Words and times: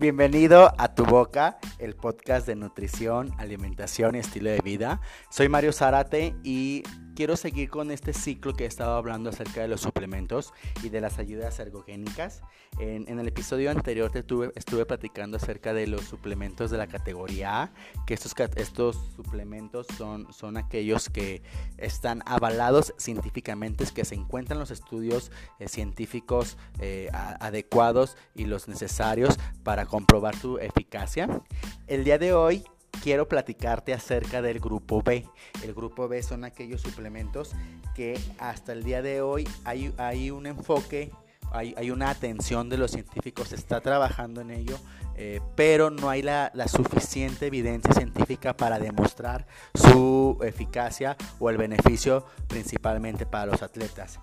Bienvenido 0.00 0.72
a 0.78 0.94
Tu 0.94 1.04
Boca, 1.04 1.58
el 1.78 1.94
podcast 1.94 2.46
de 2.46 2.56
nutrición, 2.56 3.34
alimentación 3.36 4.14
y 4.14 4.20
estilo 4.20 4.48
de 4.48 4.60
vida. 4.60 4.98
Soy 5.28 5.50
Mario 5.50 5.74
Zárate 5.74 6.34
y 6.42 6.84
quiero 7.20 7.36
seguir 7.36 7.68
con 7.68 7.90
este 7.90 8.14
ciclo 8.14 8.54
que 8.54 8.64
he 8.64 8.66
estado 8.66 8.94
hablando 8.94 9.28
acerca 9.28 9.60
de 9.60 9.68
los 9.68 9.82
suplementos 9.82 10.54
y 10.82 10.88
de 10.88 11.02
las 11.02 11.18
ayudas 11.18 11.58
ergogénicas. 11.60 12.40
En, 12.78 13.06
el 13.06 13.28
episodio 13.28 13.70
anterior 13.70 14.10
te 14.10 14.20
estuve 14.20 14.86
platicando 14.86 15.36
acerca 15.36 15.74
de 15.74 15.86
los 15.86 16.00
suplementos 16.04 16.70
de 16.70 16.78
la 16.78 16.86
categoría 16.86 17.64
A, 17.64 17.72
que 18.06 18.14
estos, 18.14 18.34
estos 18.56 18.96
suplementos 19.16 19.86
son, 19.98 20.32
son 20.32 20.56
aquellos 20.56 21.10
que 21.10 21.42
están 21.76 22.22
avalados 22.24 22.94
científicamente, 22.96 23.84
que 23.94 24.06
se 24.06 24.14
encuentran 24.14 24.58
los 24.58 24.70
estudios 24.70 25.30
eh, 25.58 25.68
científicos 25.68 26.56
eh, 26.78 27.10
adecuados 27.12 28.16
y 28.34 28.46
los 28.46 28.66
necesarios 28.66 29.38
para 29.62 29.84
comprobar 29.84 30.36
su 30.36 30.56
eficacia. 30.56 31.28
El 31.86 32.02
día 32.02 32.16
de 32.16 32.32
hoy 32.32 32.64
quiero 33.02 33.28
platicarte 33.28 33.92
acerca 33.92 34.42
del 34.42 34.60
grupo 34.60 35.02
B. 35.02 35.26
El 35.62 35.74
grupo 35.74 36.08
B 36.08 36.22
son 36.22 36.44
aquellos 36.44 36.80
suplementos 36.80 37.52
que 37.94 38.20
hasta 38.38 38.72
el 38.72 38.84
día 38.84 39.02
de 39.02 39.22
hoy 39.22 39.48
hay, 39.64 39.92
hay 39.96 40.30
un 40.30 40.46
enfoque, 40.46 41.10
hay, 41.52 41.74
hay, 41.76 41.90
una 41.90 42.10
atención 42.10 42.68
de 42.68 42.78
los 42.78 42.92
científicos, 42.92 43.48
se 43.48 43.56
está 43.56 43.80
trabajando 43.80 44.40
en 44.40 44.50
ello, 44.50 44.78
eh, 45.16 45.40
pero 45.56 45.90
no 45.90 46.08
hay 46.08 46.22
la, 46.22 46.50
la, 46.54 46.68
suficiente 46.68 47.46
evidencia 47.46 47.92
científica 47.92 48.56
para 48.56 48.78
demostrar 48.78 49.46
su 49.74 50.38
eficacia 50.42 51.16
o 51.40 51.50
el 51.50 51.56
beneficio 51.56 52.24
principalmente 52.46 53.26
para 53.26 53.46
los 53.46 53.62
atletas. 53.62 54.20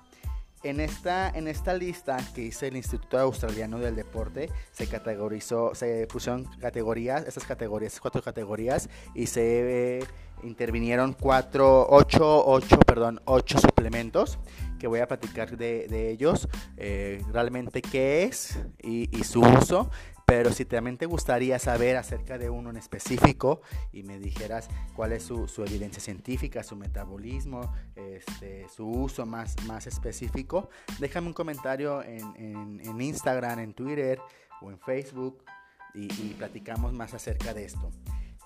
En 0.64 0.80
esta, 0.80 1.30
en 1.30 1.48
esta 1.48 1.74
lista 1.74 2.18
que 2.34 2.42
hice 2.42 2.68
el 2.68 2.78
Instituto 2.78 3.20
Australiano 3.20 3.78
del 3.78 3.96
Deporte, 3.96 4.50
se 4.72 4.88
categorizó, 4.88 5.76
se 5.76 6.08
pusieron 6.08 6.46
categorías, 6.60 7.26
estas 7.28 7.46
categorías, 7.46 8.00
cuatro 8.00 8.24
categorías, 8.24 8.90
y 9.14 9.28
se 9.28 10.00
eh, 10.00 10.04
intervinieron 10.44 11.14
cuatro, 11.14 11.88
ocho, 11.90 12.46
ocho, 12.46 12.80
perdón, 12.80 13.22
ocho 13.26 13.60
suplementos 13.60 14.40
que 14.80 14.88
voy 14.88 15.00
a 15.00 15.08
platicar 15.08 15.58
de, 15.58 16.12
ellos, 16.12 16.48
eh, 16.78 17.24
realmente 17.32 17.82
qué 17.82 18.24
es 18.24 18.60
y, 18.82 19.10
y 19.18 19.24
su 19.24 19.42
uso 19.42 19.90
pero 20.28 20.52
si 20.52 20.66
también 20.66 20.98
te 20.98 21.06
gustaría 21.06 21.58
saber 21.58 21.96
acerca 21.96 22.38
de 22.38 22.50
uno 22.50 22.70
en 22.70 22.76
específico 22.76 23.62
y 23.94 24.04
me 24.04 24.20
dijeras 24.20 24.68
cuál 24.94 25.14
es 25.14 25.24
su, 25.24 25.48
evidencia 25.66 26.02
científica, 26.02 26.64
su 26.64 26.76
metabolismo, 26.76 27.74
este, 27.96 28.68
su 28.68 28.86
uso 28.86 29.26
más, 29.26 29.56
más 29.68 29.88
específico, 29.88 30.70
déjame 31.00 31.28
un 31.28 31.34
comentario 31.34 32.04
en, 32.04 33.02
Instagram, 33.02 33.60
en 33.60 33.74
Twitter 33.74 34.20
o 34.62 34.70
en 34.70 34.78
Facebook 34.82 35.46
y, 35.94 36.10
platicamos 36.34 36.92
más 36.92 37.14
acerca 37.14 37.54
de 37.54 37.64
esto. 37.64 37.90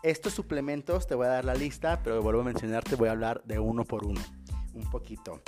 Estos 0.04 0.34
suplementos 0.34 1.06
te 1.06 1.14
voy 1.14 1.28
a 1.28 1.30
dar 1.30 1.46
la 1.46 1.54
lista, 1.54 2.02
pero 2.04 2.24
vuelvo 2.24 2.42
a 2.42 2.46
mencionar, 2.46 2.84
te 2.84 2.96
voy 2.96 3.10
a 3.10 3.12
hablar 3.12 3.44
de 3.46 3.60
uno 3.60 3.86
por 3.86 4.06
uno, 4.06 4.20
un 4.74 4.90
poquito. 4.90 5.42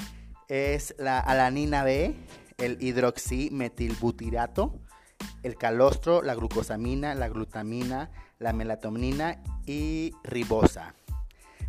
Es 0.47 0.93
la 0.99 1.19
alanina 1.19 1.83
B, 1.83 2.15
el 2.57 2.77
hidroximetilbutirato, 2.79 4.79
el 5.41 5.55
calostro, 5.55 6.21
la 6.21 6.35
glucosamina, 6.35 7.15
la 7.15 7.29
glutamina, 7.29 8.11
la 8.37 8.53
melatonina 8.53 9.41
y 9.65 10.13
ribosa. 10.23 10.93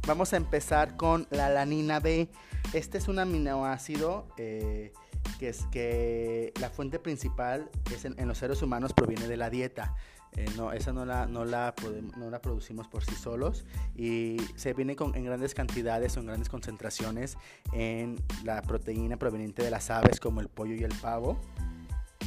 Vamos 0.06 0.34
a 0.34 0.36
empezar 0.36 0.98
con 0.98 1.26
la 1.30 1.46
alanina 1.46 2.00
B. 2.00 2.28
Este 2.74 2.98
es 2.98 3.08
un 3.08 3.18
aminoácido 3.18 4.28
eh, 4.36 4.92
que 5.38 5.48
es 5.48 5.64
que 5.72 6.52
la 6.60 6.68
fuente 6.68 6.98
principal 6.98 7.70
es 7.90 8.04
en, 8.04 8.28
los 8.28 8.36
seres 8.36 8.60
humanos 8.60 8.92
proviene 8.92 9.26
de 9.26 9.38
la 9.38 9.48
dieta. 9.48 9.96
Eh, 10.36 10.46
no, 10.56 10.72
esa 10.72 10.92
no 10.92 11.04
la, 11.04 11.26
no, 11.26 11.44
la 11.44 11.74
no 12.16 12.28
la 12.28 12.40
producimos 12.40 12.88
por 12.88 13.04
sí 13.04 13.14
solos 13.14 13.64
y 13.94 14.36
se 14.56 14.72
viene 14.74 14.96
con, 14.96 15.14
en 15.14 15.24
grandes 15.24 15.54
cantidades 15.54 16.16
o 16.16 16.20
en 16.20 16.26
grandes 16.26 16.48
concentraciones 16.48 17.36
en 17.72 18.16
la 18.42 18.60
proteína 18.62 19.16
proveniente 19.16 19.62
de 19.62 19.70
las 19.70 19.90
aves 19.90 20.18
como 20.18 20.40
el 20.40 20.48
pollo 20.48 20.74
y 20.74 20.82
el 20.82 20.94
pavo. 20.94 21.38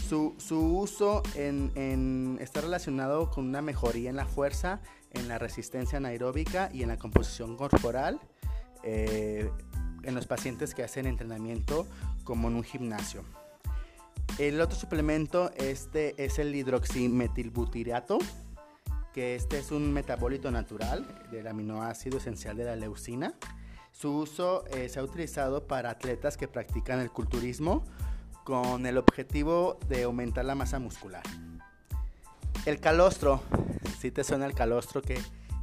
Su, 0.07 0.38
uso 0.50 1.22
está 1.35 2.62
relacionado 2.62 3.29
con 3.29 3.46
una 3.46 3.62
mejoría 3.62 4.09
en 4.09 4.16
la 4.16 4.25
fuerza, 4.25 4.79
en 5.12 5.28
la 5.28 5.38
resistencia 5.38 5.97
anaeróbica 5.97 6.69
y 6.73 6.84
en 6.84 6.88
la 6.88 6.97
composición 6.97 7.57
corporal 7.57 8.22
eh, 8.84 9.51
en 10.03 10.16
los 10.16 10.25
pacientes 10.25 10.73
que 10.73 10.84
hacen 10.84 11.07
entrenamiento 11.07 11.85
como 12.23 12.47
en 12.47 12.56
un 12.56 12.63
gimnasio. 12.63 13.25
El 14.37 14.61
otro 14.61 14.77
suplemento 14.77 15.51
este 15.55 16.13
es 16.23 16.37
el 16.37 16.53
hidroximetilbutirato, 16.53 18.19
que 19.11 19.33
este 19.33 19.57
es 19.57 19.71
un 19.71 19.91
metabólito 19.91 20.51
natural 20.51 21.07
del 21.31 21.47
aminoácido 21.47 22.19
esencial 22.19 22.55
de 22.55 22.65
la 22.65 22.75
leucina. 22.75 23.33
Su 23.91 24.15
uso 24.15 24.63
eh, 24.67 24.89
se 24.89 24.99
ha 24.99 25.03
utilizado 25.03 25.65
para 25.65 25.89
atletas 25.89 26.37
que 26.37 26.47
practican 26.47 26.99
el 26.99 27.09
culturismo 27.09 27.83
con 28.43 28.85
el 28.85 28.99
objetivo 28.99 29.79
de 29.89 30.03
aumentar 30.03 30.45
la 30.45 30.53
masa 30.53 30.77
muscular. 30.77 31.23
El 32.67 32.79
calostro, 32.79 33.41
si 33.99 34.11
te 34.11 34.23
suena 34.23 34.45
el 34.45 34.53
calostro, 34.53 35.01
¿qué, 35.01 35.19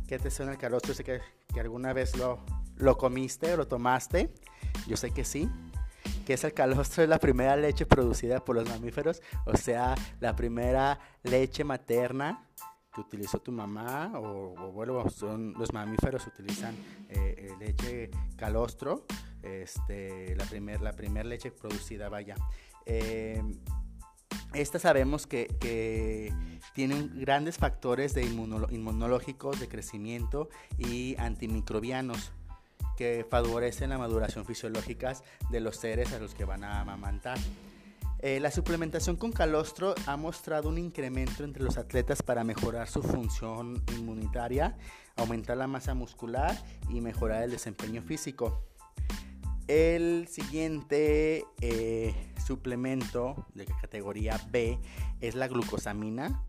qué 0.08 0.18
te 0.18 0.32
suena 0.32 0.50
el 0.50 0.58
calostro? 0.58 0.94
Sé 0.94 1.04
que, 1.04 1.20
que 1.52 1.60
alguna 1.60 1.92
vez 1.92 2.16
lo, 2.16 2.40
lo 2.74 2.98
comiste 2.98 3.52
o 3.52 3.56
lo 3.56 3.68
tomaste, 3.68 4.34
yo 4.88 4.96
sé 4.96 5.12
que 5.12 5.24
sí. 5.24 5.48
Que 6.24 6.34
es 6.34 6.44
el 6.44 6.54
calostro, 6.54 7.02
es 7.02 7.08
la 7.08 7.18
primera 7.18 7.56
leche 7.56 7.86
producida 7.86 8.44
por 8.44 8.56
los 8.56 8.68
mamíferos, 8.68 9.22
o 9.44 9.56
sea, 9.56 9.94
la 10.20 10.34
primera 10.34 10.98
leche 11.22 11.64
materna 11.64 12.48
que 12.94 13.00
utilizó 13.00 13.40
tu 13.40 13.52
mamá, 13.52 14.12
o, 14.14 14.72
bueno, 14.72 15.08
son, 15.10 15.52
los 15.54 15.72
mamíferos 15.72 16.26
utilizan 16.26 16.74
eh, 17.08 17.34
eh, 17.38 17.54
leche 17.58 18.10
calostro, 18.36 19.04
este, 19.42 20.36
la 20.36 20.44
primera 20.44 20.82
la 20.82 20.92
primer 20.92 21.26
leche 21.26 21.50
producida, 21.50 22.08
vaya. 22.08 22.36
Eh, 22.86 23.42
esta 24.52 24.78
sabemos 24.78 25.26
que, 25.26 25.48
que 25.58 26.32
tienen 26.74 27.18
grandes 27.18 27.58
factores 27.58 28.14
de 28.14 28.24
inmunológicos, 28.24 29.58
de 29.58 29.68
crecimiento 29.68 30.48
y 30.78 31.16
antimicrobianos 31.18 32.32
que 32.96 33.26
favorecen 33.28 33.90
la 33.90 33.98
maduración 33.98 34.44
fisiológica 34.44 35.14
de 35.50 35.60
los 35.60 35.76
seres 35.76 36.12
a 36.12 36.18
los 36.18 36.34
que 36.34 36.44
van 36.44 36.64
a 36.64 36.80
amamantar. 36.80 37.38
Eh, 38.20 38.40
la 38.40 38.50
suplementación 38.50 39.16
con 39.16 39.32
calostro 39.32 39.94
ha 40.06 40.16
mostrado 40.16 40.70
un 40.70 40.78
incremento 40.78 41.44
entre 41.44 41.62
los 41.62 41.76
atletas 41.76 42.22
para 42.22 42.42
mejorar 42.42 42.88
su 42.88 43.02
función 43.02 43.82
inmunitaria, 43.94 44.78
aumentar 45.16 45.58
la 45.58 45.66
masa 45.66 45.92
muscular 45.92 46.56
y 46.88 47.02
mejorar 47.02 47.42
el 47.42 47.50
desempeño 47.50 48.00
físico. 48.00 48.64
El 49.66 50.26
siguiente 50.28 51.44
eh, 51.60 52.14
suplemento 52.46 53.46
de 53.54 53.66
categoría 53.66 54.40
B 54.50 54.78
es 55.20 55.34
la 55.34 55.48
glucosamina. 55.48 56.42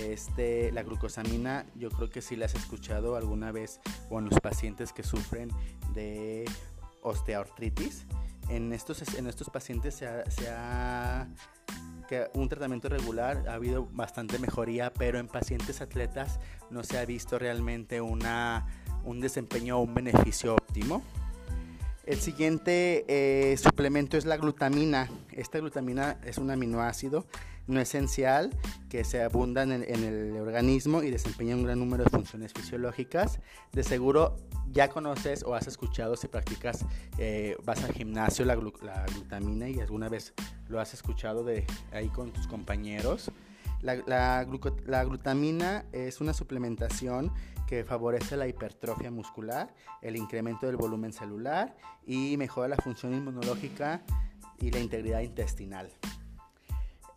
Este, 0.00 0.70
la 0.72 0.82
glucosamina 0.82 1.64
yo 1.74 1.90
creo 1.90 2.10
que 2.10 2.20
sí 2.20 2.36
la 2.36 2.46
has 2.46 2.54
escuchado 2.54 3.16
alguna 3.16 3.50
vez 3.50 3.80
con 4.08 4.26
los 4.26 4.38
pacientes 4.40 4.92
que 4.92 5.02
sufren 5.02 5.50
de 5.94 6.44
osteoartritis. 7.02 8.04
En 8.48 8.72
estos, 8.72 9.02
en 9.14 9.26
estos 9.26 9.50
pacientes 9.50 9.94
se 9.94 10.06
ha, 10.06 11.28
que 12.06 12.28
un 12.34 12.48
tratamiento 12.48 12.88
regular 12.88 13.44
ha 13.48 13.54
habido 13.54 13.88
bastante 13.92 14.38
mejoría, 14.38 14.92
pero 14.92 15.18
en 15.18 15.26
pacientes 15.26 15.80
atletas 15.80 16.38
no 16.70 16.84
se 16.84 16.98
ha 16.98 17.04
visto 17.04 17.38
realmente 17.38 18.00
una, 18.00 18.66
un 19.04 19.20
desempeño 19.20 19.78
o 19.78 19.80
un 19.80 19.94
beneficio 19.94 20.54
óptimo. 20.54 21.02
El 22.06 22.20
siguiente 22.20 23.04
eh, 23.08 23.56
suplemento 23.56 24.16
es 24.16 24.26
la 24.26 24.36
glutamina. 24.36 25.10
Esta 25.32 25.58
glutamina 25.58 26.20
es 26.24 26.38
un 26.38 26.52
aminoácido 26.52 27.26
no 27.66 27.80
esencial 27.80 28.56
que 28.88 29.02
se 29.02 29.20
abunda 29.22 29.64
en 29.64 29.72
el, 29.72 30.36
organismo 30.36 31.02
y 31.02 31.10
desempeña 31.10 31.56
un 31.56 31.64
gran 31.64 31.80
número 31.80 32.04
de 32.04 32.10
funciones 32.10 32.52
fisiológicas. 32.52 33.40
De 33.72 33.82
seguro 33.82 34.36
ya 34.70 34.88
conoces 34.88 35.42
o 35.42 35.56
has 35.56 35.66
escuchado 35.66 36.16
si 36.16 36.28
practicas, 36.28 36.84
eh, 37.18 37.56
vas 37.64 37.82
al 37.82 37.92
gimnasio, 37.92 38.44
la, 38.44 38.54
glutamina 38.54 39.68
y 39.68 39.80
alguna 39.80 40.08
vez 40.08 40.32
lo 40.68 40.80
has 40.80 40.94
escuchado 40.94 41.42
de 41.42 41.66
ahí 41.90 42.08
con 42.08 42.32
tus 42.32 42.46
compañeros. 42.46 43.32
La, 43.82 44.44
glutamina 44.44 45.84
es 45.92 46.20
una 46.20 46.32
suplementación 46.32 47.32
que 47.66 47.84
favorece 47.84 48.36
la 48.36 48.46
hipertrofia 48.46 49.10
muscular, 49.10 49.74
el 50.02 50.16
incremento 50.16 50.66
del 50.66 50.76
volumen 50.76 51.12
celular 51.12 51.76
y 52.06 52.36
mejora 52.36 52.68
la 52.68 52.76
función 52.76 53.14
inmunológica 53.14 54.02
y 54.58 54.70
la 54.70 54.80
integridad 54.80 55.20
intestinal. 55.20 55.90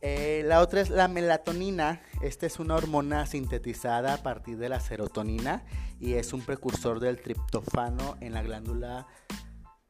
Eh, 0.01 0.43
la 0.45 0.61
otra 0.61 0.81
es 0.81 0.89
la 0.89 1.07
melatonina. 1.07 2.01
Esta 2.21 2.45
es 2.45 2.59
una 2.59 2.75
hormona 2.75 3.25
sintetizada 3.25 4.13
a 4.13 4.23
partir 4.23 4.57
de 4.57 4.69
la 4.69 4.79
serotonina 4.79 5.63
y 5.99 6.13
es 6.13 6.33
un 6.33 6.41
precursor 6.41 6.99
del 6.99 7.21
triptofano 7.21 8.17
en 8.21 8.33
la 8.33 8.41
glándula 8.41 9.07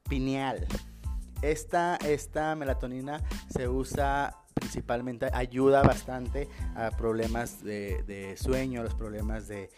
pineal. 0.07 0.67
Esta, 1.41 1.95
esta 1.97 2.55
melatonina 2.55 3.23
se 3.49 3.69
usa 3.69 4.35
principalmente 4.53 5.29
ayuda 5.33 5.81
bastante 5.81 6.47
a 6.75 6.91
problemas 6.91 7.63
de, 7.63 8.35
sueño, 8.37 8.83
los 8.83 8.93
problemas 8.93 9.47
de, 9.47 9.69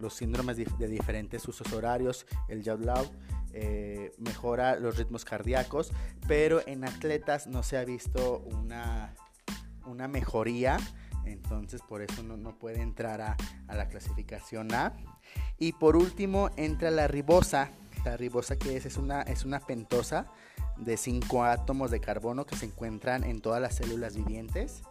los 0.00 0.14
síndromes 0.14 0.56
de, 0.56 0.88
diferentes 0.88 1.46
usos 1.48 1.72
horarios, 1.72 2.26
el 2.48 2.62
jet 2.62 2.80
eh, 3.52 4.12
mejora 4.18 4.76
los 4.76 4.96
ritmos 4.96 5.24
cardíacos, 5.24 5.92
pero 6.28 6.60
en 6.66 6.84
atletas 6.84 7.46
no 7.46 7.62
se 7.62 7.78
ha 7.78 7.84
visto 7.84 8.38
una, 8.38 9.14
una 9.86 10.06
mejoría, 10.06 10.76
entonces 11.24 11.82
por 11.82 12.02
eso 12.02 12.22
no, 12.22 12.58
puede 12.58 12.80
entrar 12.80 13.20
a, 13.20 13.36
a, 13.66 13.74
la 13.74 13.88
clasificación 13.88 14.72
A. 14.72 14.94
Y 15.58 15.72
por 15.72 15.96
último 15.96 16.50
entra 16.56 16.90
la 16.90 17.08
ribosa. 17.08 17.70
La 18.04 18.16
ribosa 18.16 18.56
que 18.56 18.76
es, 18.76 18.86
es 18.86 18.96
una, 18.96 19.22
es 19.22 19.44
una 19.44 19.60
pentosa 19.60 20.26
de 20.80 20.96
5 20.96 21.44
átomos 21.44 21.90
de 21.90 22.00
carbono 22.00 22.46
que 22.46 22.56
se 22.56 22.66
encuentran 22.66 23.24
en 23.24 23.40
todas 23.40 23.60
las 23.60 23.76
células 23.76 24.16
vivientes. 24.16 24.82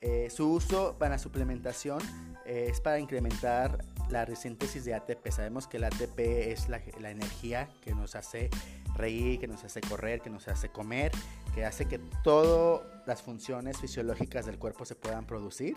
Eh, 0.00 0.28
su 0.30 0.52
uso 0.52 0.96
para 0.98 1.18
suplementación 1.18 1.98
eh, 2.44 2.68
es 2.70 2.80
para 2.80 2.98
incrementar 2.98 3.84
la 4.08 4.24
resíntesis 4.24 4.84
de 4.84 4.94
ATP. 4.94 5.30
Sabemos 5.30 5.66
que 5.66 5.78
el 5.78 5.84
ATP 5.84 6.18
es 6.18 6.68
la, 6.68 6.80
energía 7.10 7.68
que 7.82 7.94
nos 7.94 8.14
hace 8.14 8.50
reír, 8.94 9.40
que 9.40 9.48
nos 9.48 9.64
hace 9.64 9.80
correr, 9.80 10.20
que 10.20 10.30
nos 10.30 10.48
hace 10.48 10.68
comer, 10.68 11.12
que 11.54 11.64
hace 11.64 11.86
que 11.86 11.98
todas 12.22 12.82
las 13.06 13.22
funciones 13.22 13.78
fisiológicas 13.78 14.46
del 14.46 14.58
cuerpo 14.58 14.84
se 14.84 14.94
puedan 14.94 15.26
producir. 15.26 15.76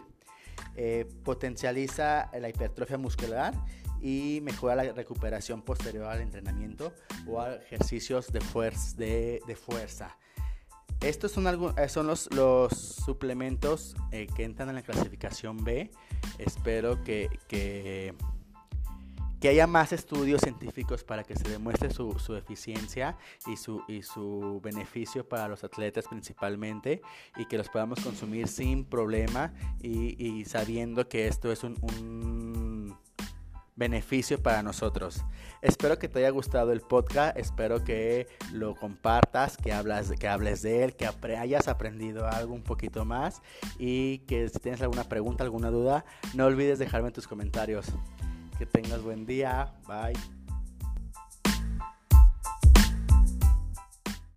Eh, 0.76 1.08
potencializa 1.24 2.30
la 2.38 2.50
hipertrofia 2.50 2.98
muscular 2.98 3.54
y 4.02 4.40
mejora 4.42 4.76
la 4.76 4.92
recuperación 4.94 5.62
posterior 5.62 6.06
al 6.06 6.22
entrenamiento 6.22 6.94
o 7.28 7.46
ejercicios 7.46 8.32
de, 8.32 8.42
fuerza. 8.42 8.96
De, 8.98 9.58
fuerza. 9.60 10.18
Estos 11.02 11.32
son, 11.32 11.48
eh, 11.48 11.88
los 12.32 12.74
suplementos 12.74 13.96
eh, 14.12 14.28
que 14.36 14.44
entran 14.44 14.70
en 14.70 14.76
la 14.76 14.82
clasificación 14.82 15.64
B. 15.64 15.92
Espero 16.38 17.04
que, 17.04 17.30
que, 17.48 18.14
haya 19.48 19.68
más 19.68 19.94
estudios 19.94 20.42
científicos 20.42 21.06
para 21.06 21.24
que 21.24 21.36
se 21.36 21.48
demuestre 21.48 21.90
su, 21.90 22.36
eficiencia 22.36 23.18
y 23.48 23.56
su, 23.56 23.82
y 23.88 24.02
su 24.04 24.60
beneficio 24.62 25.28
para 25.28 25.48
los 25.48 25.64
atletas 25.64 26.06
principalmente 26.10 27.02
y 27.38 27.46
que 27.46 27.58
los 27.58 27.70
podamos 27.70 28.02
consumir 28.02 28.50
sin 28.50 28.84
problema 28.84 29.54
y, 29.82 30.44
sabiendo 30.46 31.08
que 31.08 31.28
esto 31.28 31.54
es 31.54 31.64
un 31.64 32.98
beneficio 33.80 34.44
para 34.44 34.62
nosotros. 34.62 35.24
Espero 35.62 35.98
que 35.98 36.08
te 36.08 36.20
haya 36.20 36.30
gustado 36.30 36.72
el 36.72 36.82
podcast, 36.82 37.36
espero 37.38 37.84
que 37.84 38.28
lo 38.52 38.76
compartas, 38.76 39.58
que, 39.58 39.74
hablas, 39.74 40.12
que 40.12 40.28
hables 40.28 40.62
de 40.62 40.84
él, 40.84 40.96
que 40.96 41.10
hayas 41.36 41.68
aprendido 41.68 42.28
algo 42.28 42.54
un 42.54 42.64
poquito 42.64 43.06
más 43.06 43.42
y 43.80 44.20
que 44.20 44.48
si 44.50 44.60
tienes 44.60 44.82
alguna 44.82 45.06
pregunta, 45.06 45.44
alguna 45.44 45.72
duda, 45.72 46.06
no 46.36 46.46
olvides 46.46 46.78
dejarme 46.78 47.12
tus 47.12 47.28
comentarios. 47.28 47.88
Que 48.58 48.66
tengas 48.66 49.02
buen 49.02 49.26
día, 49.26 49.74
bye. 49.88 50.39